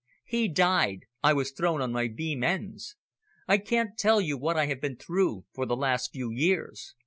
He 0.25 0.47
died; 0.47 1.05
I 1.23 1.33
was 1.33 1.51
thrown 1.51 1.79
on 1.79 1.91
my 1.91 2.07
beam 2.07 2.43
ends. 2.43 2.95
I 3.47 3.59
can't 3.59 3.99
tell 3.99 4.19
you 4.19 4.35
what 4.35 4.57
I 4.57 4.65
have 4.65 4.81
been 4.81 4.95
through 4.97 5.45
for 5.53 5.67
the 5.67 5.77
last 5.77 6.11
few 6.11 6.31
years. 6.31 6.95